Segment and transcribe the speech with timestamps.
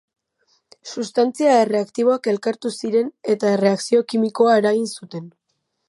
[0.91, 5.31] Sustantzia erreaktiboak elkartu ziren eta erreakzio kimikoa eragin zuten.